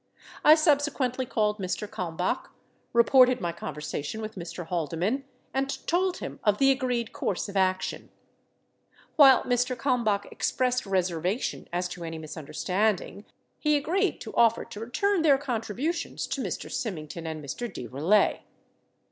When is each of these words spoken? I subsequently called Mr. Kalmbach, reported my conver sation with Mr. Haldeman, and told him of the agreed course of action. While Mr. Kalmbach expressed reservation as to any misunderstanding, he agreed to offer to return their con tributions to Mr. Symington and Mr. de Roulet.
I 0.43 0.55
subsequently 0.55 1.27
called 1.27 1.59
Mr. 1.59 1.87
Kalmbach, 1.87 2.49
reported 2.91 3.39
my 3.39 3.53
conver 3.53 3.83
sation 3.83 4.19
with 4.19 4.33
Mr. 4.33 4.65
Haldeman, 4.65 5.25
and 5.53 5.85
told 5.85 6.17
him 6.17 6.39
of 6.43 6.57
the 6.57 6.71
agreed 6.71 7.13
course 7.13 7.47
of 7.47 7.55
action. 7.55 8.09
While 9.15 9.43
Mr. 9.43 9.77
Kalmbach 9.77 10.25
expressed 10.31 10.87
reservation 10.87 11.67
as 11.71 11.87
to 11.89 12.03
any 12.03 12.17
misunderstanding, 12.17 13.25
he 13.59 13.77
agreed 13.77 14.19
to 14.21 14.33
offer 14.35 14.65
to 14.65 14.79
return 14.79 15.21
their 15.21 15.37
con 15.37 15.61
tributions 15.61 16.27
to 16.31 16.41
Mr. 16.41 16.71
Symington 16.71 17.27
and 17.27 17.45
Mr. 17.45 17.71
de 17.71 17.85
Roulet. 17.85 18.39